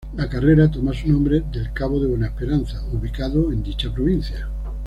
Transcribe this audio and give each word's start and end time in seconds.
La 0.15 0.27
carrera 0.27 0.67
toma 0.71 0.93
su 0.95 1.09
nombre 1.11 1.41
del 1.51 1.71
Cabo 1.73 1.99
de 1.99 2.07
Buena 2.07 2.25
Esperanza 2.25 2.83
ubicado 2.91 3.51
en 3.51 3.61
dicha 3.61 3.93
provincia. 3.93 4.49